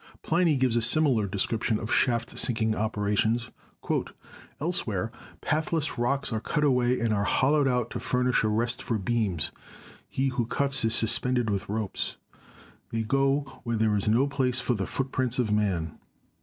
[0.23, 3.51] Pliny gives a similar description of shaft sinking opera tions:
[4.59, 8.97] "Elsewhere pathless rocks are cut away, and are hollowed out to furnish a rest for
[8.97, 9.51] beams.
[10.09, 12.17] He who cuts is suspended with ropes.—
[12.91, 15.99] They go where there is no place for the footprints of man."